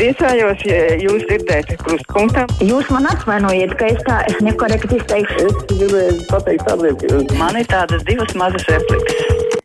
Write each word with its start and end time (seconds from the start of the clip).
priecājos, 0.00 0.62
ja 0.64 0.96
jūs 1.00 1.26
dzirdētu 1.28 1.76
krustpunktā. 1.82 2.46
Jūs 2.64 2.88
man 2.94 3.08
atvainojiet, 3.10 3.74
ka 3.76 3.90
es 3.92 4.00
tā 4.06 4.20
es 4.30 4.38
nekorekti 4.44 4.96
izteikšu. 4.96 5.48
Es 5.50 5.58
gribēju 5.68 6.26
pateikt 6.30 6.70
lietu. 6.80 7.20
Man 7.36 7.58
ir 7.60 7.68
tādas 7.68 8.04
divas 8.08 8.32
mazas 8.38 8.64
replikas. 8.70 9.58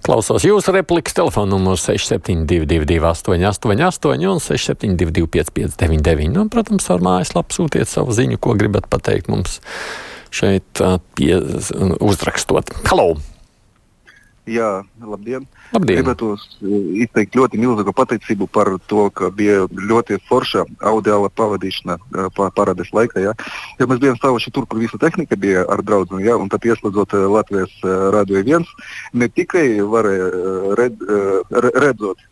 Klausos 0.00 0.46
jūsu 0.46 0.72
replikas 0.72 1.14
telefona 1.14 1.52
numurs 1.52 1.84
6722, 1.86 3.02
888, 3.04 4.24
un 4.32 4.40
672, 4.40 5.28
559. 5.28 6.30
Nu, 6.32 6.46
protams, 6.50 6.88
ar 6.90 7.04
mājaslapu 7.04 7.58
sūtiet 7.58 7.90
savu 7.90 8.16
ziņu, 8.16 8.40
ko 8.40 8.56
gribat 8.58 8.88
pateikt 8.90 9.28
mums 9.30 9.60
šeit, 10.34 10.80
pie, 11.18 11.34
uzrakstot. 12.00 12.72
Halo! 12.88 13.12
Jā, 14.50 14.68
labdien! 14.98 15.44
Labdien. 15.70 16.00
Gribētu 16.00 16.32
izteikt 17.04 17.36
ļoti 17.38 17.60
milzīgu 17.60 17.92
pateicību 17.94 18.48
par 18.50 18.72
to, 18.90 19.04
ka 19.14 19.30
bija 19.34 19.66
ļoti 19.70 20.18
forša 20.26 20.64
audiāla 20.90 21.30
pavadīšana 21.38 21.98
parādes 22.56 22.90
laikā. 22.96 23.22
Ja? 23.22 23.34
ja 23.78 23.88
mēs 23.90 24.00
bijām 24.02 24.18
stāvoši 24.18 24.52
tur, 24.56 24.66
kur 24.66 24.82
visa 24.82 24.98
tehnika 24.98 25.38
bija 25.38 25.62
ar 25.70 25.84
draugu, 25.86 26.18
ja? 26.24 26.34
un 26.40 26.50
tad 26.50 26.66
ieslēdzot 26.66 27.14
Latvijas 27.30 27.76
radio 28.16 28.42
viens, 28.46 28.74
ne 29.14 29.30
tikai 29.30 29.66
varēja 29.94 30.74
red, 30.80 31.06
redzot 31.78 32.26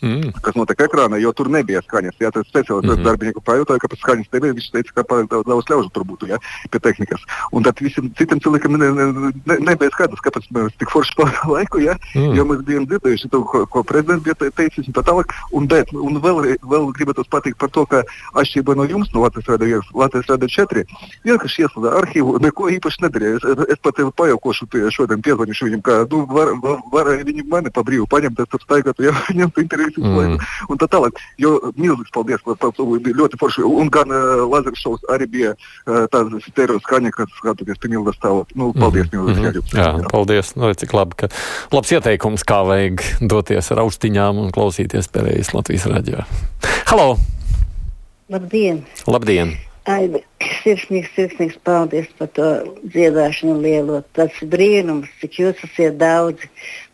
Mm. 0.00 0.32
kas 0.40 0.56
notiek 0.56 0.80
ekrānā, 0.86 1.18
jo 1.20 1.32
tur 1.36 1.50
nebija 1.52 1.82
skaņas. 1.84 2.16
Jā, 2.20 2.30
tas 2.32 2.46
speciālists 2.48 2.88
mm 2.88 2.96
-hmm. 2.96 3.04
darbinieku 3.04 3.42
pajautāja, 3.44 3.82
kāpēc 3.84 4.00
skaņas 4.00 4.32
nebija. 4.32 4.56
Viņš 4.56 4.70
teica, 4.72 4.92
ka 4.94 5.02
pārāk 5.10 5.28
daudz, 5.30 5.46
daudz 5.48 5.70
ļaužu 5.70 5.90
tur 5.92 6.04
būtu 6.04 6.28
jā, 6.30 6.38
pie 6.70 6.80
tehnikas. 6.80 7.20
Un 7.52 7.62
tad 7.62 7.80
visiem 7.80 8.10
citiem 8.18 8.40
cilvēkiem 8.40 8.78
ne, 8.78 8.90
ne, 8.98 9.32
ne, 9.46 9.56
nebija 9.68 9.90
skaidrs, 9.90 10.24
kāpēc 10.24 10.48
mēs 10.56 10.76
tik 10.78 10.90
forši 10.90 11.16
pavadījām 11.16 11.52
laiku, 11.52 11.78
jā, 11.84 11.94
mm. 12.14 12.34
jo 12.36 12.44
mēs 12.44 12.60
bijām 12.64 12.86
dzirdējuši 12.86 13.30
to, 13.30 13.42
ko, 13.44 13.66
ko 13.66 13.82
prezidents 13.84 14.24
bija 14.24 14.50
teicis 14.50 14.88
un 14.88 14.96
tā 14.96 15.04
tālāk. 15.04 15.34
Un, 15.52 15.68
bet, 15.68 15.92
un 15.92 16.20
vēl, 16.24 16.56
vēl 16.64 16.90
gribētu 16.96 17.24
pateikt 17.30 17.58
par 17.58 17.70
to, 17.70 17.84
ka 17.86 18.02
atšķirībā 18.34 18.76
no 18.76 18.84
jums, 18.88 19.12
no 19.12 19.24
Latvijas 19.26 19.52
Rādio 19.52 19.80
1, 19.80 19.92
Latvijas 19.94 20.32
Rādio 20.32 20.48
4, 20.48 20.84
vienkārši 21.24 21.66
ieslēdza 21.66 21.94
arhīvu, 22.00 22.38
neko 22.40 22.70
īpaši 22.76 23.04
nedarīja. 23.04 23.36
Es, 23.36 23.64
es 23.76 23.82
pat 23.84 24.00
pajaukošu 24.16 24.68
šodien 24.94 25.22
piezvanīšu 25.24 25.68
viņam, 25.68 25.82
ka 25.84 25.98
nu, 26.10 26.24
var, 26.30 26.52
var, 26.62 26.80
var, 26.92 27.12
viņi 27.26 27.44
mani 27.50 27.72
pa 27.74 27.84
brīvu 27.86 28.06
paņemt, 28.10 28.40
es 28.42 28.50
tur 28.50 28.62
staigātu, 28.64 29.06
ja 29.08 29.14
viņam 29.30 29.52
interviju 29.64 29.89
visu 29.96 30.06
mm. 30.06 30.18
laiku. 30.18 30.50
Un 30.70 30.80
tā 30.80 30.88
tālāk. 30.90 31.20
Jo 31.40 31.56
milzīgs 31.76 32.14
paldies 32.14 32.44
par 32.46 32.58
to. 32.76 32.86
Bija 33.00 33.18
ļoti 33.22 33.40
forši. 33.40 33.64
Un 33.66 33.90
gan 33.92 34.12
uh, 34.14 34.44
Lazars 34.50 34.82
šovs 34.82 35.06
arī 35.12 35.28
bija 35.30 35.54
uh, 35.54 36.06
tāds 36.12 36.48
stereo 36.48 36.80
skaņa, 36.84 37.12
kas 37.16 37.32
skatoties 37.38 37.80
pie 37.82 37.92
milzīgas 37.92 38.20
stāvot. 38.20 38.54
Nu, 38.58 38.70
paldies, 38.76 39.10
mm. 39.10 39.18
milzīgs. 39.18 39.60
Mm. 39.72 39.80
Jā, 39.80 39.90
jā, 39.98 40.12
paldies. 40.12 40.54
Nu, 40.58 40.70
cik 40.82 40.94
labi, 40.96 41.18
ka 41.24 41.30
labs 41.74 41.94
ieteikums, 41.96 42.46
kā 42.48 42.62
vajag 42.68 43.04
doties 43.20 43.72
ar 43.74 43.84
austiņām 43.84 44.40
un 44.44 44.54
klausīties 44.54 45.10
pēdējais 45.12 45.54
Latvijas 45.56 45.88
raģio. 45.90 46.24
Halo! 46.90 47.12
Labdien! 48.30 48.84
Labdien! 49.10 49.56
Aida, 49.90 50.20
sirsnīgs, 50.40 51.10
sirsnīgs 51.16 51.58
paldies 51.64 52.08
par 52.18 52.30
to 52.36 52.48
dziedāšanu 52.94 53.58
lielo. 53.64 54.00
Tas 54.16 54.34
ir 54.40 54.50
brīnums, 54.52 55.10
cik 55.20 55.40
jūs 55.42 55.62
esat 55.66 55.98
daudzi. 56.00 56.50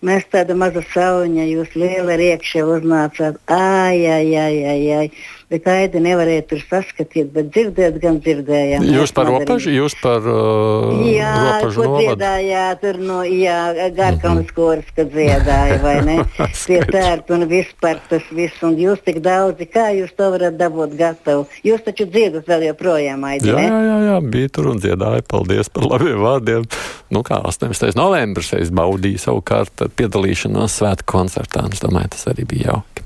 Mēs 0.06 0.26
tāda 0.32 0.56
maza 0.58 0.82
sauņa, 0.92 1.46
jūs 1.50 1.74
liela 1.78 2.18
riekšē 2.20 2.66
uznācāt. 2.76 3.40
Ai, 3.50 4.04
ai, 4.06 4.28
ai, 4.42 4.56
ai, 4.74 4.82
ai 5.00 5.08
bet 5.50 5.66
Aidi 5.70 6.00
nevarēja 6.02 6.42
tur 6.50 6.62
saskatīt, 6.66 7.28
bet 7.34 7.50
dzirdēt 7.54 8.00
gan 8.02 8.18
dzirdējām. 8.22 8.86
Jūs 8.96 9.12
par 9.14 9.28
robežu, 9.30 9.70
jūs 9.74 9.94
par 10.00 10.24
uh, 10.26 11.04
jā, 11.06 11.32
robežu? 11.62 11.84
Jā, 11.86 11.98
dziedājāt, 12.00 12.80
tur 12.82 12.98
no, 12.98 13.20
jā, 13.22 13.60
Garkalnas 13.94 14.42
mm 14.42 14.48
-hmm. 14.48 14.54
koris, 14.56 14.90
kad 14.96 15.12
dziedāja, 15.12 15.78
vai 15.82 15.96
ne? 16.08 16.16
Pie 16.66 16.80
tērta 16.90 17.34
un 17.34 17.46
vispār 17.48 18.00
tas 18.10 18.26
viss, 18.30 18.62
un 18.66 18.74
jūs 18.76 19.02
tik 19.06 19.20
daudzi, 19.22 19.68
kā 19.70 19.92
jūs 19.94 20.10
to 20.16 20.30
varat 20.34 20.58
dabūt 20.58 20.96
gatavu? 20.98 21.46
Jūs 21.64 21.84
taču 21.86 22.08
dziedat 22.10 22.48
vēl 22.50 22.66
joprojām, 22.66 23.24
Aidi, 23.36 23.52
jā? 23.52 23.62
Jā, 23.62 23.80
jā, 23.84 23.96
jā, 24.06 24.18
bija 24.34 24.52
tur 24.56 24.70
un 24.72 24.80
dziedāja, 24.82 25.24
paldies 25.28 25.70
par 25.72 25.88
labiem 25.90 26.20
vārdiem. 26.24 26.68
Nu 27.12 27.22
kā 27.26 27.38
18. 27.44 27.92
novembris 27.98 28.52
es 28.56 28.72
baudīju 28.74 29.22
savukārt 29.22 29.86
piedalīšanos 29.98 30.80
svētku 30.80 31.10
koncertā, 31.16 31.66
es 31.72 31.84
domāju, 31.84 32.14
tas 32.16 32.30
arī 32.32 32.46
bija 32.48 32.72
jauki. 32.72 33.04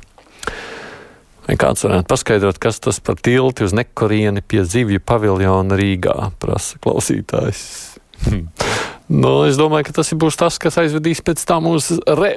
Vai 1.48 1.56
kāds 1.58 1.82
varētu 1.82 2.06
paskaidrot, 2.06 2.60
kas 2.62 2.78
tas 2.84 3.00
par 3.02 3.19
tilti 3.19 3.66
uz 3.66 3.74
nekorieni 3.74 4.44
pie 4.46 4.62
zivju 4.62 5.02
paviljona 5.02 5.78
Rīgā, 5.80 6.14
prasa 6.38 6.78
klausītājs. 6.84 7.62
Hmm. 8.28 8.46
Nu, 9.10 9.32
es 9.48 9.58
domāju, 9.58 9.88
ka 9.88 9.96
tas 9.96 10.12
būs 10.14 10.38
tas, 10.38 10.60
kas 10.62 10.78
aizvedīs 10.78 11.24
pēc 11.26 11.42
tam 11.48 11.66
uz 11.72 11.88
re, 12.06 12.36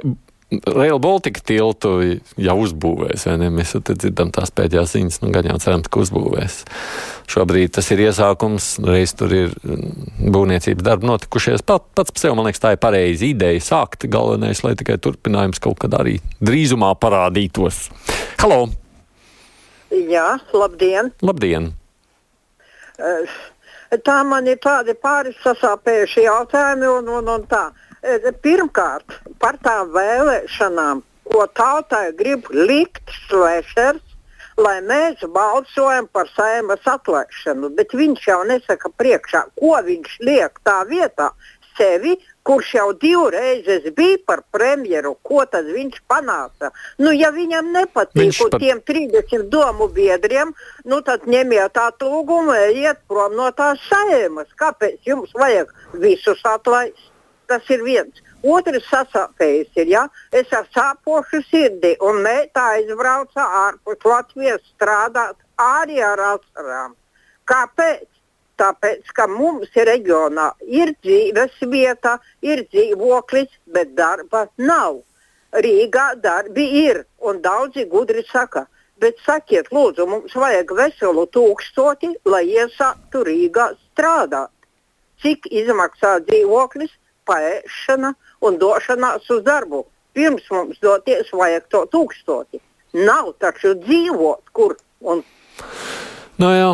Rail 0.66 0.98
Baltica 1.02 1.40
tiltu 1.44 1.92
jau 2.40 2.54
uzbūvēs, 2.64 3.26
vai 3.28 3.34
ne? 3.40 3.50
Mēs 3.54 3.74
dzirdam 3.86 4.32
tās 4.34 4.52
pēdējās 4.54 4.94
ziņas, 4.96 5.20
nu 5.22 5.30
gan 5.34 5.48
jau 5.48 5.56
ceram, 5.62 5.84
ka 5.84 6.02
uzbūvēs. 6.02 6.56
Šobrīd 7.30 7.74
tas 7.76 7.88
ir 7.94 8.02
iesākums, 8.04 8.68
reiz 8.84 9.14
tur 9.18 9.32
ir 9.34 9.54
mm, 9.62 10.28
būvniecības 10.34 10.86
darbi 10.86 11.08
notikušies. 11.08 11.64
Pat, 11.66 11.86
pats 11.96 12.14
par 12.14 12.22
sevi, 12.22 12.36
man 12.38 12.48
liekas, 12.48 12.62
tā 12.64 12.74
ir 12.74 12.82
pareiza 12.82 13.28
ideja 13.28 13.62
sākt. 13.64 14.08
Galvenais, 14.12 14.64
lai 14.66 14.74
tikai 14.80 14.98
turpinājums 15.02 15.62
kaut 15.64 15.80
kad 15.84 15.96
arī 16.00 16.18
drīzumā 16.44 16.92
parādītos. 17.00 17.88
Halo! 18.42 18.66
Jā, 19.94 20.34
labdien! 20.52 21.12
Labdien. 21.24 21.72
Uh, 22.98 23.40
tā 24.04 24.20
man 24.26 24.46
ir 24.50 24.60
tādi 24.62 24.94
pāris 24.98 25.38
sasāpējuši 25.44 26.28
jautājumi. 26.28 26.92
Un, 26.98 27.10
un, 27.18 27.34
un 27.38 27.48
tā. 27.50 27.66
Uh, 27.70 27.90
pirmkārt, 28.44 29.18
par 29.40 29.58
tām 29.64 29.92
vēlēšanām, 29.94 31.02
ko 31.30 31.46
tautai 31.56 32.12
grib 32.18 32.50
likt 32.52 33.10
Slēšers, 33.26 34.02
lai 34.60 34.76
mēs 34.86 35.24
balsojam 35.34 36.06
par 36.12 36.28
saimas 36.36 36.84
atlaišanu. 36.86 37.72
Bet 37.74 37.96
viņš 37.96 38.28
jau 38.28 38.42
nesaka 38.46 38.92
priekšā, 39.00 39.46
ko 39.58 39.74
viņš 39.82 40.20
liek 40.28 40.60
tā 40.62 40.82
vietā 40.90 41.32
sevi 41.74 42.14
kurš 42.44 42.74
jau 42.74 42.92
divreiz 42.92 43.86
bija 43.96 44.18
par 44.26 44.42
premjeru, 44.52 45.14
ko 45.22 45.44
tad 45.50 45.68
viņš 45.72 46.02
panāca? 46.10 46.70
Nu, 47.00 47.12
ja 47.16 47.30
viņam 47.32 47.72
nepatīk 47.72 48.36
pat... 48.36 48.58
tiem 48.60 48.82
30 48.84 49.48
domu 49.52 49.88
biedriem, 49.88 50.52
nu, 50.84 51.00
tad 51.06 51.24
ņemiet 51.30 51.74
tā 51.78 51.88
lūgumu, 52.04 52.52
ejiet 52.68 53.00
prom 53.08 53.36
no 53.38 53.48
tās 53.56 53.80
sēmas. 53.88 54.52
Kāpēc 54.60 55.08
jums 55.08 55.32
vajag 55.40 55.72
visus 56.04 56.44
atlaist? 56.44 57.10
Tas 57.50 57.68
ir 57.70 57.82
viens. 57.84 58.22
Otrs 58.44 58.84
sasāpējis 58.90 59.78
ir, 59.80 59.90
ja 59.92 60.02
es 60.32 60.50
ar 60.52 60.66
sāpošu 60.76 61.40
sirdi 61.48 61.94
un 62.04 62.20
meitā 62.24 62.64
aizbraucu 62.78 63.40
ārpus 63.40 64.04
Latvijas 64.04 64.64
strādāt 64.74 65.36
arī 65.60 66.02
ar 66.04 66.20
asarām. 66.34 66.92
Kāpēc? 67.48 68.08
Tāpēc, 68.60 69.08
ka 69.16 69.26
mums 69.26 69.72
reģionā 69.74 70.52
ir 70.62 70.92
dzīves 71.02 71.56
vieta, 71.72 72.18
ir 72.46 72.62
dzīvoklis, 72.70 73.50
bet 73.74 73.96
darba 73.98 74.44
nav. 74.60 75.00
Rīgā 75.64 76.04
darbi 76.22 76.68
ir, 76.84 77.00
un 77.18 77.40
daudzi 77.42 77.84
gudri 77.90 78.22
saka, 78.28 78.66
bet 79.02 79.18
sakiet, 79.26 79.72
lūdzu, 79.74 80.06
mums 80.06 80.36
vajag 80.38 80.70
veselu 80.78 81.26
tūkstoti, 81.34 82.12
lai 82.30 82.44
iesāktu 82.52 83.24
Rīgā 83.26 83.72
strādāt. 83.80 84.52
Cik 85.22 85.50
izmaksā 85.50 86.20
dzīvoklis, 86.28 86.94
paēšana 87.28 88.14
un 88.44 88.58
došanās 88.60 89.28
uz 89.34 89.42
darbu? 89.46 89.84
Pirms 90.14 90.46
mums 90.54 90.78
doties 90.82 91.32
vajag 91.34 91.66
to 91.72 91.84
tūkstoti. 91.90 92.62
Nav 92.94 93.32
taču 93.42 93.74
dzīvot, 93.80 94.52
kur 94.54 94.76
un 95.02 95.24
Nu 96.34 96.48
jā, 96.50 96.70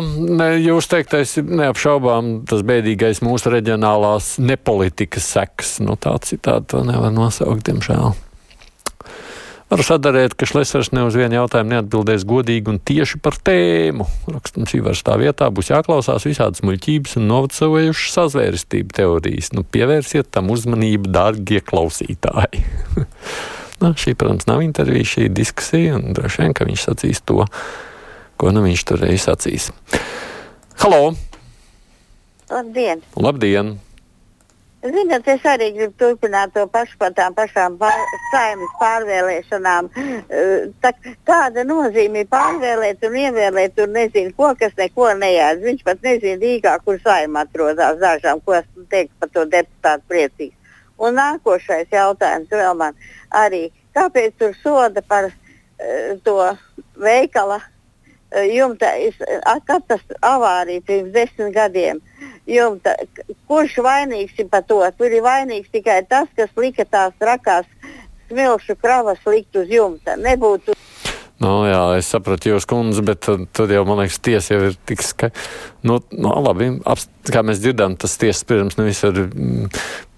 jūs 0.57 0.87
teiktais 0.89 1.35
ir 1.37 1.45
neapšaubām 1.45 2.31
tas 2.49 2.63
bēdīgais 2.65 3.21
mūsu 3.21 3.51
reģionālās 3.53 4.39
nepolitikas 4.41 5.27
seks. 5.35 5.75
Nu, 5.85 5.93
tā 6.01 6.15
citādi 6.25 6.71
to 6.73 6.81
nevar 6.87 7.13
nosaukt, 7.13 7.61
diemžēl. 7.69 8.15
Varu 9.71 9.85
sadarīt, 9.87 10.33
ka 10.35 10.47
Šlesers 10.49 10.89
ne 10.91 11.05
uz 11.07 11.15
vienu 11.15 11.37
jautājumu 11.37 11.71
neatbildēs 11.71 12.25
godīgi 12.27 12.73
un 12.73 12.79
tieši 12.83 13.21
par 13.23 13.37
tēmu. 13.39 14.03
Rakstums 14.27 14.73
īvars 14.75 15.03
tā 15.07 15.15
vietā 15.21 15.47
būs 15.47 15.71
jāklausās 15.71 16.27
visādas 16.27 16.63
muļķības 16.67 17.15
un 17.21 17.29
novecojušas 17.31 18.17
sazvērestību 18.17 18.97
teorijas. 18.97 19.53
Nu, 19.55 19.63
pievērsiet 19.63 20.27
tam 20.35 20.51
uzmanību, 20.51 21.13
dārgie 21.15 21.63
klausītāji. 21.63 22.65
nu, 23.81 23.93
šī, 23.95 24.17
protams, 24.19 24.49
nav 24.51 24.65
intervija, 24.65 25.07
šī 25.13 25.29
ir 25.29 25.39
diskusija, 25.39 25.95
un 26.01 26.19
droši 26.19 26.43
vien, 26.43 26.57
ka 26.57 26.67
viņš 26.67 26.85
sacīs 26.89 27.23
to 27.23 27.47
ko 28.41 28.49
nu 28.49 28.63
viņš 28.65 28.87
tur 28.89 29.03
reiz 29.05 29.27
sacīs. 29.27 29.69
Halo! 30.81 31.13
Labdien! 32.49 33.03
Labdien! 33.13 33.75
Ziniet, 34.81 35.27
es 35.29 35.43
arī 35.45 35.67
gribu 35.75 35.93
turpināt 36.01 36.55
to 36.55 36.63
pašu 36.73 36.95
par 36.97 37.11
tām 37.13 37.35
pašām 37.37 37.75
pār, 37.77 37.99
saimnes 38.31 38.71
pārvēlēšanām. 38.79 39.89
Eh, 39.93 40.63
tā, 40.81 40.89
kāda 41.29 41.61
nozīme 41.69 42.23
ir 42.23 42.29
pārvēlēt 42.31 43.05
un 43.05 43.17
ievēlēt, 43.21 43.75
tur 43.77 43.91
nezinu, 43.93 44.33
ko, 44.37 44.49
kas 44.57 44.73
neko 44.79 45.11
nejādz. 45.19 45.61
Viņš 45.67 45.83
pat 45.85 46.01
nezina 46.01 46.41
Rīgā, 46.41 46.73
kur 46.85 46.97
saima 47.03 47.43
atrodas 47.45 47.99
dažām, 48.01 48.41
ko 48.41 48.57
esmu 48.57 48.87
teikt 48.89 49.13
par 49.21 49.29
to 49.29 49.45
deputātu 49.53 50.07
priecīgs. 50.09 50.57
Un 50.97 51.19
nākošais 51.19 51.93
jautājums 51.93 52.49
vēl 52.49 52.73
man 52.81 52.97
arī, 53.37 53.67
kāpēc 53.93 54.33
tur 54.41 54.57
soda 54.63 55.05
par 55.05 55.29
uh, 55.29 56.17
to 56.25 56.39
veikala 56.97 57.59
uh, 57.61 58.45
jumta 58.49 58.95
katastrofa 59.69 60.33
avārija 60.33 60.85
pirms 60.89 61.13
desmit 61.13 61.53
gadiem. 61.53 62.01
Jumta, 62.49 62.95
kurš 63.47 63.77
vainīgs 63.85 64.39
ir 64.41 64.49
par 64.51 64.65
to? 64.67 64.81
Tur 64.97 65.13
ir 65.13 65.23
vainīgs 65.25 65.69
tikai 65.73 66.01
tas, 66.09 66.29
kas 66.35 66.49
lika 66.57 66.85
tās 66.89 67.13
rakās 67.21 67.67
smilšu 68.31 68.77
kravas 68.81 69.21
likt 69.27 69.55
uz 69.59 69.69
jumta. 69.69 70.17
Nebūtu 70.17 70.73
Nu, 71.41 71.63
jā, 71.65 71.79
es 71.97 72.09
sapratu 72.11 72.51
jūs, 72.51 72.67
kundze, 72.69 73.01
bet 73.05 73.23
tad, 73.25 73.47
tad 73.55 73.71
jau, 73.73 73.81
man 73.87 74.03
liekas, 74.03 74.19
tiesa 74.21 74.53
jau 74.53 74.67
ir 74.67 74.75
tik 74.85 75.01
skaidra. 75.01 75.47
Nu, 75.87 75.97
nu, 76.13 76.35
labi, 76.45 76.67
apst, 76.85 77.09
kā 77.33 77.41
mēs 77.45 77.63
dzirdam, 77.63 77.95
tas 77.97 78.13
tiesas 78.21 78.45
pirms 78.45 78.77
nevis 78.77 79.01
ar 79.07 79.17
mm, 79.23 79.71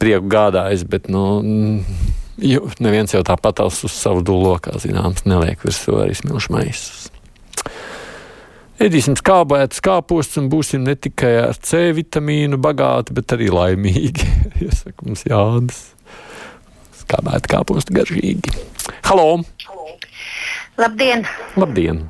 prieku 0.03 0.27
gādājis, 0.33 0.83
bet, 0.91 1.07
nu, 1.13 1.23
mm, 1.39 2.03
jo, 2.43 2.67
neviens 2.83 3.15
jau 3.15 3.23
tāpat 3.23 3.63
uz 3.63 3.79
savu 3.95 4.25
dulokā, 4.27 4.75
zināms, 4.83 5.23
neliek 5.29 5.63
virsū 5.63 5.95
arī 6.03 6.19
smilšu 6.19 6.57
maisus. 6.57 7.12
Ēdīsim 8.81 9.13
skābētas 9.19 9.81
kāpostus 9.85 10.39
un 10.41 10.47
būsim 10.51 10.83
ne 10.87 10.95
tikai 10.97 11.33
ar 11.43 11.57
C 11.61 11.91
vitamīnu 11.93 12.57
bagāti, 12.61 13.13
bet 13.13 13.35
arī 13.35 13.51
laimīgi. 13.53 14.25
Iesaka 14.65 15.05
mums 15.05 15.21
Jānis. 15.29 15.81
Skābēta 17.03 17.51
kāposti 17.53 17.93
garšīgi. 17.99 18.55
Halo! 19.05 19.43
Labdien! 20.81 21.27
Labdien! 21.59 22.01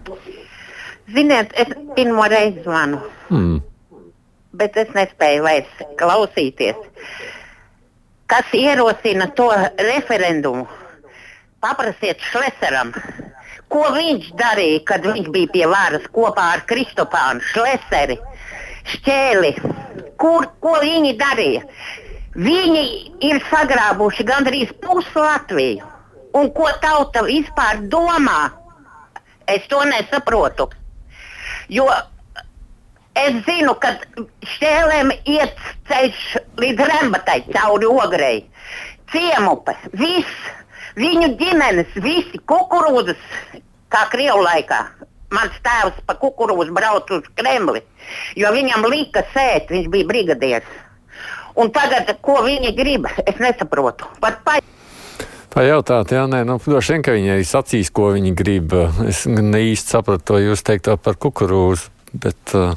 Ziniet, 1.13 1.51
es 1.59 1.73
pirmo 1.97 2.23
reizi 2.31 2.63
zvanu, 2.63 3.01
Mm. 3.33 3.59
bet 4.55 4.75
es 4.77 4.89
nespēju 4.95 5.43
vairs 5.43 5.83
klausīties. 5.99 6.77
Kas 8.29 8.51
ierosina 8.55 9.27
to 9.35 9.49
referendumu? 9.81 10.67
Paprasiet 11.63 12.21
Šleseram, 12.31 12.91
ko 13.73 13.87
viņš 13.95 14.29
darīja, 14.37 14.83
kad 14.89 15.07
viņš 15.09 15.31
bija 15.33 15.51
pie 15.55 15.65
varas 15.71 16.05
kopā 16.13 16.51
ar 16.57 16.63
Kristopānu 16.69 17.41
Šleseri, 17.49 18.19
Šķēli. 18.93 19.53
Kur, 20.19 20.47
ko 20.63 20.77
viņi 20.83 21.15
darīja? 21.19 21.63
Viņi 22.33 22.83
ir 23.23 23.41
sagrābuši 23.49 24.25
gandrīz 24.27 24.71
pusi 24.83 25.19
Latviju. 25.19 25.91
Un 26.33 26.49
ko 26.55 26.69
tauta 26.81 27.23
vispār 27.27 27.83
domā? 27.93 28.49
Es 29.47 29.67
to 29.69 29.83
nesaprotu. 29.85 30.69
Jo 31.69 31.85
es 33.19 33.37
zinu, 33.45 33.75
ka 33.79 33.93
šķēlēm 34.55 35.13
iet 35.29 35.59
ceļš 35.89 36.23
līdz 36.63 36.89
rembatai 36.89 37.43
cauri 37.51 37.91
ogrei. 37.91 38.39
Ciemupe, 39.13 39.75
viss, 39.93 40.49
viņu 40.99 41.33
ģimenes, 41.39 41.95
visi 42.03 42.39
kukurūzas, 42.49 43.19
kā 43.93 44.05
Krievu 44.11 44.43
laikā. 44.45 44.81
Mans 45.33 45.55
tēvs 45.65 46.03
pa 46.05 46.13
kukurūzu 46.21 46.73
brauca 46.75 47.17
uz 47.17 47.29
Kremli, 47.37 47.81
jo 48.37 48.51
viņam 48.53 48.85
lika 48.91 49.23
sēt, 49.33 49.71
viņš 49.73 49.89
bija 49.93 50.09
brigadieris. 50.09 50.79
Un 51.57 51.69
tagad, 51.73 52.09
ko 52.21 52.39
viņi 52.45 52.73
grib, 52.77 53.09
es 53.25 53.41
nesaprotu. 53.41 54.09
Pat 54.21 54.39
pa... 54.45 54.59
Pajautāt, 55.53 56.09
jā, 56.15 56.23
nē, 56.25 56.41
nu, 56.49 56.57
droši 56.57 56.95
vien, 56.95 57.03
ka 57.05 57.13
viņi 57.13 57.35
arī 57.35 57.43
sacīs, 57.45 57.91
ko 57.93 58.09
viņi 58.15 58.31
grib. 58.37 58.73
Es 59.05 59.27
ne 59.29 59.61
īsti 59.69 59.93
sapratu 59.97 60.31
to 60.31 60.39
jūs 60.41 60.65
teikto 60.65 60.97
par 60.97 61.19
kukurūzu, 61.21 61.91
bet 62.23 62.55
uh, 62.57 62.73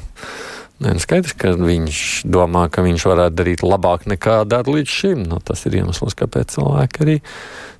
nē, 0.85 0.93
nu, 0.93 1.01
skaidrs, 1.01 1.33
ka 1.37 1.55
viņš 1.57 2.03
domā, 2.29 2.67
ka 2.73 2.85
viņš 2.85 3.07
varētu 3.09 3.39
darīt 3.39 3.65
labāk 3.65 4.05
nekā 4.09 4.43
dara 4.49 4.77
līdz 4.77 4.93
šim. 4.93 5.25
Nu, 5.25 5.41
tas 5.41 5.65
ir 5.65 5.79
iemesls, 5.81 6.17
kāpēc 6.17 6.53
cilvēki 6.53 7.05
arī 7.05 7.17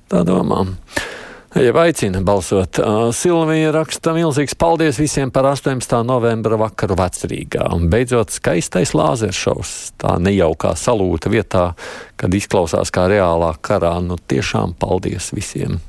tā 0.08 0.24
domā. 0.26 0.64
Ja 1.56 1.72
aicina 1.80 2.20
balsot, 2.20 2.76
Silvija 3.16 3.70
raksta 3.72 4.12
milzīgs 4.12 4.52
paldies 4.58 4.98
visiem 5.00 5.30
par 5.32 5.48
18. 5.48 5.94
novembra 6.04 6.58
vakaru 6.60 6.98
vecrīgā. 7.00 7.70
Un 7.72 7.88
beidzot 7.88 8.34
skaistais 8.36 8.92
lāzeršovs, 8.92 9.72
tā 9.98 10.18
nejaukā 10.20 10.74
salūta 10.76 11.32
vietā, 11.32 11.64
kad 12.20 12.36
izklausās 12.36 12.92
kā 12.92 13.08
reālā 13.08 13.54
karā. 13.64 13.94
Nu 14.04 14.20
tiešām 14.20 14.76
paldies 14.78 15.32
visiem. 15.32 15.80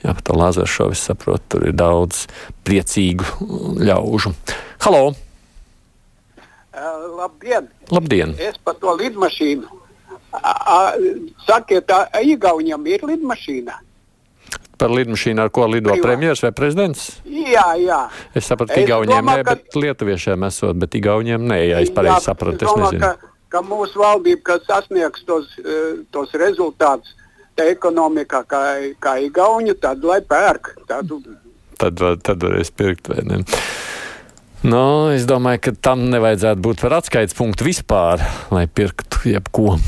Jā, 0.00 0.16
par 0.16 0.24
to 0.24 0.40
lāzeršovu 0.40 0.96
es 0.96 1.04
saprotu, 1.10 1.44
tur 1.54 1.68
ir 1.68 1.76
daudz 1.76 2.24
priecīgu 2.64 3.76
ļaužu. 3.84 4.32
Halo! 4.86 5.12
Uh, 6.76 7.04
labdien! 7.20 7.68
Labdien! 7.92 8.34
Es 8.40 8.56
par 8.64 8.80
to 8.80 8.96
lidmašīnu. 8.96 9.75
Sakiet, 11.46 11.86
tā 11.88 12.06
Igaunijam 12.22 12.86
ir 12.86 13.00
lidmašīna? 13.06 13.76
Par 14.76 14.90
lidmašīnu, 14.92 15.40
ar 15.40 15.48
ko 15.50 15.64
lido 15.72 15.90
Privā. 15.94 16.02
premjeras 16.04 16.42
vai 16.44 16.50
prezidents? 16.52 17.06
Jā, 17.24 17.64
jā. 17.80 18.00
Es 18.36 18.44
sapratu, 18.44 18.74
Es 18.76 18.84
Igauniem 18.84 19.22
domāju, 19.24 19.38
nē, 19.40 19.44
ka- 19.44 19.54
bet 19.54 19.74
Lietuviešiem 19.74 20.44
esot, 20.46 20.76
bet 20.78 20.90
Igauniem 20.94 21.46
nē, 21.48 21.58
ja 21.70 21.78
es 21.80 21.90
pareizi 21.90 22.26
sapratu, 22.28 22.60
es 22.66 22.68
domāju, 22.70 22.92
nezinu. 22.92 23.00
ka, 23.00 23.16
ka 23.48 23.62
mūsu 23.62 23.96
valdība, 24.02 24.42
kas 24.42 24.60
sasniegs 24.68 25.24
tos, 25.24 25.46
eh, 25.64 26.02
tos 26.12 26.28
rezultātus 26.32 27.14
tā 27.56 27.70
ekonomikā, 27.72 28.44
kā, 28.44 28.62
kā 29.00 29.16
Igaunija, 29.24 29.74
tad 29.80 30.04
lai 30.04 30.20
pērk. 30.20 30.74
Tādu, 30.86 31.22
tad, 31.78 31.98
var- 31.98 32.16
tad 32.16 32.38
varēs 32.44 32.70
pirkt 32.70 33.08
vai 33.08 33.22
ne. 33.24 33.44
Nu, 34.62 35.08
es 35.14 35.24
domāju, 35.24 35.60
ka 35.62 35.72
tam 35.80 36.10
nevajadzētu 36.10 36.60
būt 36.60 36.80
par 36.80 36.90
atskaites 37.00 37.32
punktu 37.34 37.64
vispār, 37.64 38.20
lai 38.50 38.66
pirktu 38.66 39.32
jebko. 39.32 39.78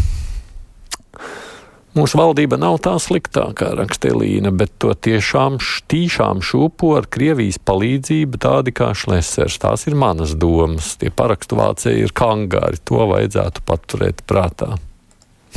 Mūsu 1.97 2.19
valdība 2.21 2.59
nav 2.61 2.77
tā 2.85 2.93
sliktākā, 3.01 3.71
raksta 3.79 4.11
Elīna, 4.13 4.53
bet 4.55 4.75
to 4.83 4.93
tiešām 4.93 5.57
štīšām 5.63 6.43
šūpo 6.45 6.93
ar 6.99 7.09
Krievijas 7.09 7.57
palīdzību 7.65 8.41
tādi 8.45 8.75
kā 8.77 8.91
šlesers. 8.93 9.57
Tās 9.63 9.87
ir 9.89 9.97
manas 9.99 10.35
domas. 10.39 10.93
Tie 11.01 11.09
parakstu 11.09 11.57
vācēji 11.59 12.05
ir 12.05 12.15
kangāri. 12.17 12.79
To 12.91 13.09
vajadzētu 13.09 13.65
paturēt 13.67 14.21
prātā. 14.29 14.75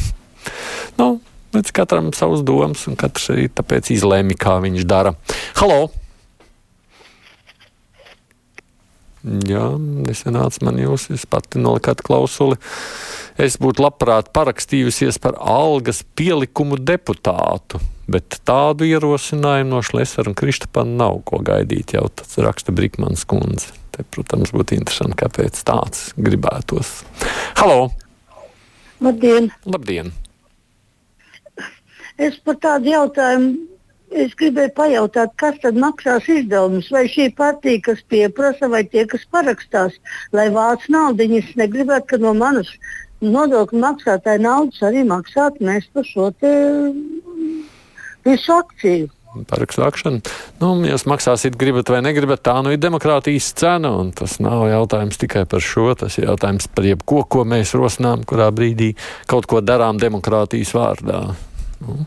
nu, 1.00 1.10
līdz 1.54 1.76
katram 1.76 2.14
savas 2.16 2.46
domas, 2.48 2.88
un 2.88 2.96
katrs 3.00 3.34
arī 3.36 3.50
tāpēc 3.52 3.92
izlēma, 3.98 4.40
kā 4.40 4.62
viņš 4.64 4.88
dara. 4.88 5.18
Halo! 5.60 5.90
Jā, 9.22 9.68
nesenāca 9.78 10.64
man 10.66 10.80
jūs, 10.82 11.12
es 11.14 11.28
pati 11.30 11.60
nolikāt 11.62 12.00
klausuli. 12.02 12.58
Es 13.42 13.56
būtu 13.58 13.82
labprāt 13.82 14.28
parakstījusies 14.38 15.18
par 15.22 15.34
algas 15.40 16.04
pielikumu 16.20 16.78
deputātu, 16.78 17.80
bet 18.12 18.38
tādu 18.46 18.86
ierosinājumu 18.86 19.72
no 19.72 19.80
Šlesera 19.82 20.30
un 20.30 20.38
Kristapana 20.38 20.94
nav 21.00 21.24
ko 21.26 21.40
gaidīt, 21.42 21.96
jau 21.96 22.04
tas 22.14 22.38
raksta 22.38 22.76
Brikmans 22.76 23.26
kundze. 23.26 23.74
Te, 23.96 24.06
protams, 24.14 24.54
būtu 24.54 24.78
interesanti, 24.78 25.18
kāpēc 25.24 25.58
tāds 25.66 26.12
gribētos. 26.22 26.94
Halo! 27.58 27.90
Labdien! 29.02 29.50
Labdien! 29.66 30.14
Es 32.22 32.38
par 32.46 32.62
tādu 32.62 32.94
jautājumu 32.94 33.71
es 34.12 34.34
gribēju 34.38 34.74
pajautāt, 34.78 35.36
kas 35.42 35.60
tad 35.64 35.78
maksās 35.80 36.28
izdevumus? 36.30 36.90
Vai 36.94 37.06
šī 37.12 37.30
partija, 37.38 37.82
kas 37.90 38.04
pieprasa, 38.12 38.70
vai 38.72 38.84
tie, 38.88 39.06
kas 39.10 39.24
parakstās, 39.32 39.96
lai 40.36 40.50
vāc 40.54 40.88
naudu, 40.92 41.28
es 41.40 41.56
negribētu, 41.60 42.14
ka 42.14 42.22
no 42.22 42.36
manas 42.38 42.72
nodokļu 43.22 43.80
maksātāja 43.82 44.42
naudas 44.42 44.82
arī 44.86 45.06
maksātu 45.08 45.66
mēs 45.66 45.88
par 45.94 46.06
šo 46.08 46.30
te 46.42 46.52
visu 48.26 48.54
akciju. 48.56 49.10
Parakstāšana. 49.32 50.20
Nu, 50.60 50.74
ja 50.84 50.98
jūs 50.98 51.06
maksāsiet, 51.08 51.56
gribat 51.60 51.88
vai 51.88 52.02
negribat, 52.04 52.42
tā 52.44 52.58
nu 52.66 52.74
ir 52.74 52.82
demokrātijas 52.84 53.54
cena. 53.56 53.94
Tas 54.18 54.42
nav 54.44 54.66
jautājums 54.68 55.22
tikai 55.22 55.46
par 55.48 55.64
šo. 55.64 55.94
Tas 55.96 56.18
ir 56.20 56.28
jautājums 56.28 56.68
par 56.68 56.90
jebko, 56.90 57.24
ko 57.32 57.46
mēs 57.48 57.72
rosinām, 57.78 58.26
kurā 58.28 58.50
brīdī 58.52 58.92
kaut 59.32 59.48
ko 59.48 59.64
darām 59.64 60.02
demokrātijas 60.04 60.76
vārdā. 60.76 61.22
Nu. 61.80 62.04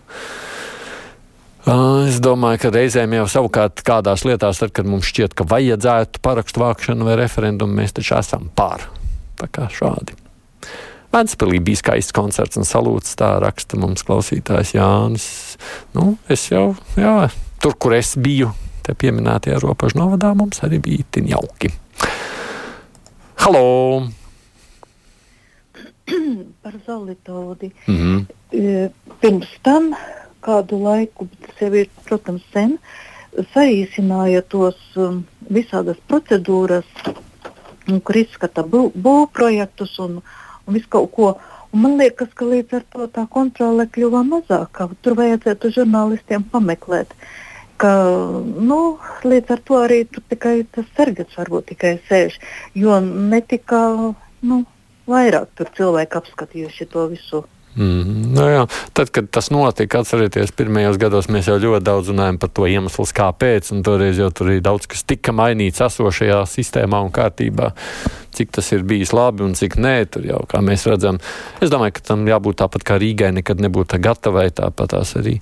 Es 1.64 2.18
domāju, 2.20 2.58
ka 2.60 2.70
reizēm 2.74 3.14
jau 3.16 3.24
savukārt 3.30 3.80
kādās 3.86 4.26
lietās, 4.28 4.58
tad, 4.60 4.74
kad 4.76 4.84
mums 4.84 5.08
šķiet, 5.08 5.32
ka 5.32 5.46
vajadzētu 5.48 6.20
parakstu 6.24 6.60
vākšanu 6.60 7.06
vai 7.08 7.14
referendumu, 7.16 7.72
mēs 7.78 7.96
taču 7.96 8.18
esam 8.18 8.50
pār. 8.52 8.84
Tā 9.40 9.48
kā 9.48 9.70
šādi. 9.72 10.12
Vēnspilī 11.14 11.62
bija 11.64 11.80
skaists 11.80 12.12
koncerts 12.12 12.60
un 12.60 12.68
salūts, 12.68 13.14
tā 13.16 13.30
raksta 13.40 13.78
mums 13.80 14.04
klausītājs 14.04 14.74
Jānis. 14.76 15.28
Nu, 15.96 16.18
es 16.28 16.44
jau, 16.50 16.74
jā, 17.00 17.30
tur, 17.64 17.78
kur 17.80 17.96
es 17.96 18.12
biju, 18.20 18.50
te 18.84 18.92
pieminētajā 18.98 19.62
robežu 19.62 20.02
novadā, 20.02 20.34
mums 20.36 20.60
arī 20.66 20.82
bija 20.84 21.06
tin 21.16 21.30
jauki. 21.32 21.72
Halo! 23.40 24.10
par 26.62 26.76
Zolītodi. 26.84 27.72
Mhm. 27.88 28.20
E, 28.52 28.90
Pirms 29.22 29.48
tam, 29.64 29.94
kādu 30.44 30.78
laiku, 30.82 31.28
bet 31.30 31.48
tas 31.48 31.62
jau 31.64 31.72
ir, 31.80 31.90
protams, 32.08 32.44
sen, 32.54 32.76
saīsināja 33.54 34.44
tos 34.46 34.78
um, 35.00 35.22
visādas 35.50 35.98
procedūras, 36.10 36.88
un, 37.88 38.00
kur 38.00 38.20
izskata 38.20 38.64
bū- 38.66 38.90
būvprojektus 38.94 39.98
un, 40.04 40.20
un 40.64 40.76
visu 40.78 40.90
kaut 40.92 41.10
ko. 41.16 41.32
Un 41.74 41.82
man 41.82 41.96
liekas, 41.98 42.30
ka 42.38 42.46
līdz 42.46 42.76
ar 42.78 42.84
to 42.94 43.08
tā 43.16 43.24
kontrole 43.30 43.88
kļuva 43.90 44.20
mazāka. 44.28 44.86
Tur 45.02 45.16
vajadzētu 45.18 45.72
žurnālistiem 45.74 46.44
pameklēt, 46.52 47.10
ka, 47.82 47.90
nu, 48.70 48.78
līdz 49.26 49.56
ar 49.56 49.64
to 49.66 49.80
arī 49.82 50.04
tur 50.06 50.22
tikai 50.30 50.60
tas 50.70 50.86
sargats 50.94 51.34
varbūt 51.40 51.72
tikai 51.72 51.96
sēž, 52.06 52.38
jo 52.78 53.00
netika, 53.02 53.80
nu, 54.46 54.60
vairāk 55.10 55.50
tur 55.58 55.72
cilvēki 55.76 56.20
apskatījuši 56.20 56.88
to 56.94 57.08
visu. 57.10 57.42
Mm, 57.74 58.34
nu 58.36 58.44
jā. 58.46 58.66
Tad, 58.94 59.10
kad 59.14 59.26
tas 59.34 59.50
notika, 59.50 60.04
atcerieties, 60.04 60.52
pirmajos 60.54 60.98
gados 61.02 61.26
mēs 61.32 61.48
jau 61.50 61.56
ļoti 61.58 61.82
daudz 61.86 62.12
runājam 62.12 62.38
par 62.42 62.52
to 62.54 62.68
iemeslu, 62.70 63.06
kāpēc. 63.18 63.72
Toreiz 63.84 64.20
jau 64.20 64.30
tur 64.30 64.52
ir 64.54 64.62
daudz 64.64 64.86
kas 64.90 65.02
tika 65.02 65.34
mainīts 65.34 65.82
esošajā 65.82 66.44
sistēmā 66.50 67.02
un 67.02 67.10
kārtībā. 67.14 67.72
Cik 68.34 68.54
tas 68.54 68.70
ir 68.74 68.86
bijis 68.86 69.14
labi 69.14 69.44
un 69.46 69.54
cik 69.58 69.76
nē, 69.78 69.96
tur 70.10 70.26
jau 70.26 70.44
kā 70.50 70.62
mēs 70.62 70.86
redzam. 70.90 71.18
Es 71.62 71.72
domāju, 71.74 71.98
ka 71.98 72.06
tam 72.12 72.24
jābūt 72.30 72.62
tāpat 72.62 72.86
kā 72.86 72.98
Rīgai 73.02 73.32
nekad 73.34 73.62
nebūtu 73.62 73.98
gatavai, 74.02 74.48
tāpat 74.54 74.94
tās 74.94 75.16
arī 75.18 75.40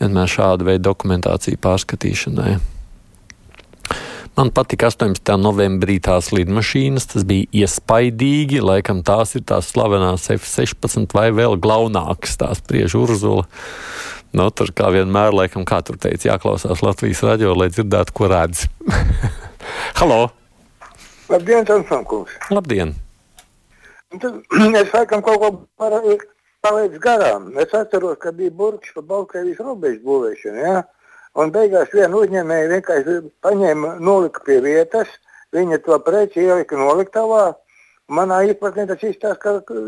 vienmēr 0.00 0.28
šāda 0.28 0.68
veida 0.68 0.86
dokumentācija 0.90 1.60
pārskatīšanai. 1.62 2.56
Man 4.32 4.48
patika 4.48 4.88
18. 4.88 5.34
novembrī 5.36 5.98
tās 6.00 6.30
lidmašīnas. 6.32 7.04
Tas 7.12 7.24
bija 7.28 7.44
iespaidīgi. 7.64 8.62
Laikam 8.64 9.02
tās 9.04 9.36
ir 9.36 9.44
tās 9.48 9.68
slavenās 9.74 10.30
F-16 10.32 11.12
vai 11.12 11.28
vēl 11.36 11.58
glaunākas, 11.60 12.38
tās 12.40 12.62
priež 12.64 12.96
Urzula. 12.96 13.44
Nu, 14.32 14.46
tur 14.48 14.72
kā 14.72 14.88
vienmēr, 14.94 15.34
laikam, 15.36 15.66
kā 15.68 15.82
tur 15.84 15.98
teica, 16.00 16.30
jāklausās 16.30 16.80
Latvijas 16.80 17.20
radio, 17.28 17.52
lai 17.52 17.68
dzirdētu, 17.68 18.14
ko 18.16 18.30
redz. 18.32 18.64
Halo! 20.00 20.30
Labdien, 21.28 21.68
Tomsonkungs! 21.68 22.32
Labdien! 22.48 22.96
Es 24.80 24.88
laikam 24.92 25.20
kaut 25.24 25.44
ko 25.44 25.50
palaidu 26.64 27.04
garām. 27.04 27.52
Es 27.60 27.76
atceros, 27.76 28.16
ka 28.24 28.32
bija 28.32 28.52
burks 28.56 28.96
par 28.96 29.04
Baltkrievijas 29.12 29.60
robežu 29.60 30.00
būvēšanu. 30.08 30.64
Ja? 30.64 30.82
Un 31.40 31.52
beigās 31.52 31.92
viena 31.96 32.18
uzņēmēja 32.20 32.70
vienkārši 32.74 33.18
paņēma, 33.44 33.94
nolika 34.04 34.42
pie 34.46 34.58
vietas, 34.64 35.08
viņa 35.56 35.78
to 35.86 35.98
preci 36.04 36.44
ielika 36.44 36.76
noliktavā. 36.76 37.44
Manā 38.12 38.42
izpratnē 38.50 38.84
tas 38.90 39.04
izstāsta, 39.08 39.54
ka, 39.64 39.78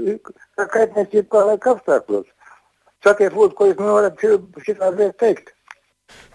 ka 0.57 0.67
kaitniecība 0.73 1.29
kā 1.35 1.43
laika 1.51 1.75
apstākļos. 1.75 2.31
Sakiet, 3.05 3.35
lūdzu, 3.37 3.57
ko 3.59 3.69
jūs 3.69 3.83
man 3.83 3.93
varat 3.99 4.25
šitā 4.65 4.89
lieta 4.95 5.19
teikt? 5.21 5.53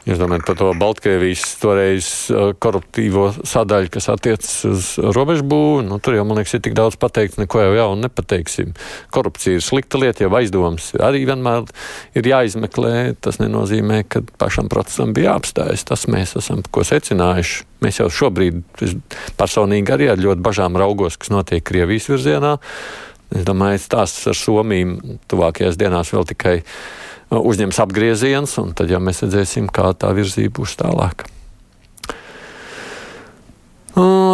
Jūs 0.09 0.17
domājat 0.17 0.45
par 0.47 0.55
to 0.57 0.67
Baltkrievijas 0.79 1.41
toreiz 1.61 2.07
uh, 2.33 2.53
koruptīvo 2.57 3.27
sadaļu, 3.45 3.91
kas 3.93 4.07
attiecas 4.09 4.53
uz 4.65 4.85
robežu 5.13 5.43
būvu? 5.51 5.83
Nu, 5.85 5.99
tur 6.01 6.15
jau, 6.17 6.23
man 6.25 6.39
liekas, 6.39 6.55
ir 6.57 6.63
tik 6.65 6.73
daudz 6.77 6.95
pateikts, 6.97 7.37
neko 7.37 7.61
jau 7.61 7.75
jaunu 7.77 8.07
nepateiksim. 8.07 8.71
Korupcija 9.13 9.59
ir 9.59 9.65
slikta 9.65 10.01
lieta, 10.01 10.23
jau 10.25 10.31
aizdomas 10.39 10.87
arī 10.97 11.21
vienmēr 11.29 11.67
ir 12.17 12.29
jāizmeklē. 12.31 12.93
Tas 13.21 13.37
nenozīmē, 13.43 13.99
ka 14.09 14.23
pašam 14.41 14.71
procesam 14.71 15.13
bija 15.13 15.35
jāapstājas. 15.35 15.85
Tas 15.91 16.07
mēs 16.09 16.33
esam 16.41 16.63
ko 16.73 16.85
secinājuši. 16.89 17.67
Mēs 17.85 18.01
jau 18.01 18.07
šobrīd, 18.21 18.63
es 18.87 18.95
personīgi 19.37 19.93
arī 19.93 20.09
ar 20.09 20.23
ļoti 20.23 20.41
bažām 20.47 20.79
raugos, 20.79 21.19
kas 21.21 21.29
notiek 21.35 21.61
Krievijas 21.69 22.09
virzienā. 22.09 22.55
Es 23.29 23.45
domāju, 23.45 23.83
stāsts 23.83 24.25
ar 24.31 24.33
Somiju 24.33 25.19
tuvākajās 25.29 25.77
dienās 25.77 26.15
vēl 26.15 26.25
tikai 26.31 26.55
uzņems 27.29 27.81
apgrieziens, 27.83 28.55
un 28.61 28.73
tad 28.77 28.91
jau 28.91 29.01
mēs 29.03 29.23
redzēsim, 29.25 29.69
kā 29.73 29.91
tā 29.97 30.13
virzība 30.17 30.59
būs 30.61 30.77
tālāk. 30.79 31.27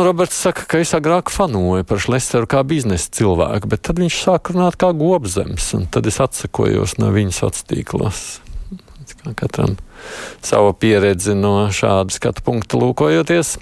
Roberts 0.05 0.37
saka, 0.37 0.67
ka 0.69 0.79
es 0.83 0.91
agrāk 0.93 1.31
fanoju 1.33 1.85
par 1.87 1.97
Šlesteru 2.03 2.45
kā 2.49 2.59
biznesa 2.67 3.09
cilvēku, 3.17 3.69
bet 3.71 3.81
tad 3.87 3.97
viņš 3.97 4.17
sāk 4.27 4.51
runāt 4.53 4.77
kā 4.77 4.91
gobzems, 4.93 5.71
un 5.73 5.87
tad 5.89 6.05
es 6.05 6.19
atsakojos 6.21 6.99
no 7.01 7.09
viņa 7.15 7.33
sociālos 7.33 7.65
tīklos. 7.71 8.19
Katram 9.33 9.73
savu 10.45 10.75
pieredzi 10.77 11.33
no 11.33 11.65
šāda 11.73 12.13
skatu 12.13 12.43
punkta 12.45 12.77
lūkojoties. 12.77 13.55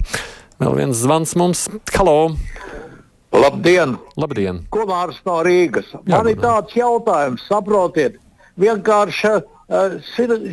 Vēl 0.60 0.76
viens 0.76 1.00
zvans 1.00 1.32
mums. 1.40 1.64
Halo! 1.96 2.34
Labdien! 3.34 3.96
Labdien. 4.20 4.60
Kumārs 4.74 5.16
no 5.26 5.40
Rīgas. 5.46 5.88
Jā, 6.04 6.18
Man 6.18 6.28
ir 6.30 6.38
tāds 6.42 6.76
jautājums, 6.76 7.42
saprotiet, 7.48 8.20
vienkārši 8.60 9.32
uh, 9.38 9.96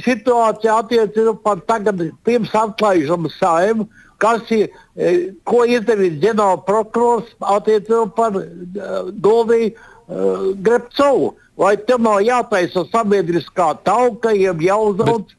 situācija 0.05 0.79
attiecībā 0.84 1.36
par 1.43 1.62
tagad 1.70 2.01
pirms 2.25 2.53
atlaižam 2.58 3.29
saimu, 3.38 3.88
kas 4.22 4.50
ir, 4.55 4.70
uh, 4.72 5.29
ko 5.48 5.65
izdarīs 5.70 6.20
ģenerāla 6.24 6.63
prokurors 6.67 7.29
attiecībā 7.39 8.08
par 8.17 8.41
uh, 8.41 9.12
Goviju 9.12 9.72
uh, 9.75 10.51
Grepcovu. 10.58 11.36
Vai 11.62 11.75
tam 11.86 12.01
nav 12.08 12.24
jātaisa 12.25 12.81
sabiedriskā 12.89 13.67
tauka, 13.86 14.31
jeb 14.34 14.63
jāuzauc, 14.65 15.34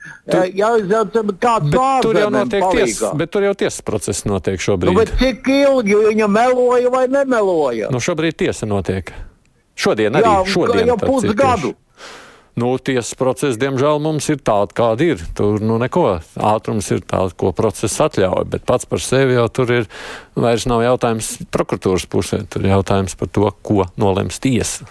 jāizauc 0.54 1.16
kāds 1.42 1.72
vārds? 1.72 2.04
Tur 2.04 2.18
jau 2.20 2.28
notiek 2.30 2.66
tiesas, 2.76 3.16
bet 3.18 3.32
tur 3.34 3.46
jau 3.48 3.54
tiesas 3.58 3.82
process 3.82 4.22
notiek 4.28 4.60
šobrīd. 4.62 4.92
Nu, 4.92 5.00
bet 5.00 5.10
cik 5.18 5.48
ilgi 5.50 5.96
viņa 6.04 6.28
meloja 6.30 6.92
vai 6.94 7.06
nemeloja? 7.10 7.90
Nu, 7.90 7.98
šobrīd 7.98 8.38
tiesa 8.44 8.68
notiek. 8.70 9.10
Šodien 9.74 10.20
arī. 10.20 10.28
Jā, 10.28 10.52
šodien, 10.52 10.92
jau 10.92 10.98
pusgadu. 11.00 11.72
Nu, 12.52 12.74
tiesas 12.76 13.14
process, 13.16 13.56
diemžēl, 13.56 13.96
mums 14.04 14.26
ir 14.28 14.42
tāds, 14.44 14.74
kāda 14.76 15.06
ir. 15.14 15.22
Tur 15.36 15.62
nu 15.64 15.78
neko. 15.80 16.04
Ātrums 16.36 16.90
ir 16.92 17.00
tāds, 17.08 17.32
ko 17.32 17.54
process 17.56 17.96
atļauj, 18.04 18.44
bet 18.52 18.66
pats 18.68 18.88
par 18.88 19.00
sevi 19.00 19.38
jau 19.38 19.46
tur 19.48 19.72
ir. 19.72 19.88
Vairs 20.36 20.66
nav 20.68 20.84
jautājums 20.84 21.38
prokuratūras 21.52 22.04
pusē, 22.12 22.42
tur 22.52 22.66
ir 22.66 22.74
jautājums 22.74 23.16
par 23.16 23.32
to, 23.32 23.48
ko 23.64 23.86
nolems 23.96 24.40
tiesa. 24.44 24.84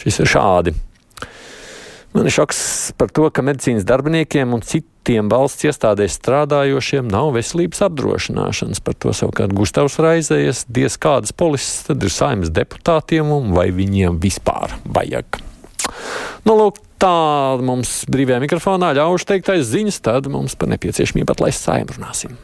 Šis 0.00 0.22
ir 0.24 0.32
šādi. 0.32 0.74
Man 2.10 2.26
ir 2.26 2.34
šoks 2.34 2.60
par 2.98 3.12
to, 3.14 3.28
ka 3.30 3.44
medicīnas 3.46 3.86
darbiniekiem 3.86 4.50
un 4.56 4.64
citiem 4.66 5.28
valsts 5.30 5.68
iestādēs 5.68 6.16
strādājošiem 6.18 7.06
nav 7.06 7.30
veselības 7.36 7.84
apdrošināšanas. 7.86 8.82
Par 8.82 8.98
to 8.98 9.14
savukārt 9.14 9.54
Gustavs 9.54 10.00
raizējies, 10.02 10.64
diez 10.66 10.98
kādas 10.98 11.30
polises 11.30 11.86
tad 11.86 12.02
ir 12.02 12.10
saimnes 12.10 12.50
deputātiem 12.56 13.30
un 13.36 13.54
vai 13.54 13.68
viņiem 13.70 14.18
vispār 14.26 14.74
vajag. 14.90 15.38
Nu, 16.48 16.56
lūk, 16.56 16.80
tā 17.00 17.12
mums 17.64 18.04
brīvajā 18.10 18.40
mikrofonā 18.44 18.94
ļaušu 18.96 19.28
teiktais 19.34 19.68
ziņas, 19.68 20.00
tad 20.06 20.30
mums 20.32 20.56
par 20.56 20.72
nepieciešamību 20.72 21.36
atlaist 21.36 21.68
saimnu 21.68 21.98
runāsim. 21.98 22.40